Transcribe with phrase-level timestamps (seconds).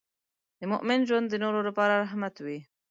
[0.59, 2.59] د مؤمن ژوند د نورو لپاره رحمت وي.